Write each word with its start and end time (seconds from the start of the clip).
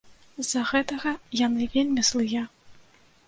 З-за 0.43 0.61
гэтага 0.69 1.11
яны 1.41 1.67
вельмі 1.75 2.07
злыя. 2.09 2.41